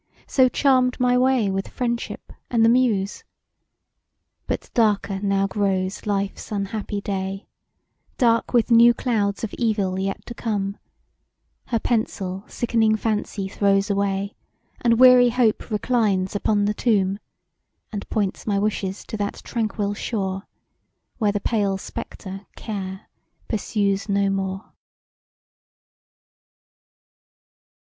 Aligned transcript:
So 0.25 0.49
charm'd 0.49 0.99
my 0.99 1.15
way 1.15 1.51
with 1.51 1.67
Friendship 1.67 2.33
and 2.49 2.65
the 2.65 2.69
Muse. 2.69 3.23
But 4.47 4.71
darker 4.73 5.19
now 5.21 5.45
grows 5.45 6.07
life's 6.07 6.51
unhappy 6.51 7.01
day, 7.01 7.45
Dark 8.17 8.51
with 8.51 8.71
new 8.71 8.95
clouds 8.95 9.43
of 9.43 9.53
evil 9.59 9.99
yet 9.99 10.25
to 10.25 10.33
come, 10.33 10.77
Her 11.65 11.77
pencil 11.77 12.45
sickening 12.47 12.95
Fancy 12.95 13.47
throws 13.47 13.91
away, 13.91 14.33
And 14.81 14.97
weary 14.99 15.29
Hope 15.29 15.69
reclines 15.69 16.35
upon 16.35 16.65
the 16.65 16.73
tomb; 16.73 17.19
And 17.91 18.09
points 18.09 18.47
my 18.47 18.57
wishes 18.57 19.03
to 19.05 19.17
that 19.17 19.41
tranquil 19.43 19.93
shore, 19.93 20.47
Where 21.19 21.31
the 21.31 21.39
pale 21.39 21.77
spectre 21.77 22.47
Care 22.55 23.01
pursues 23.47 24.09
no 24.09 24.31
more. 24.31 24.73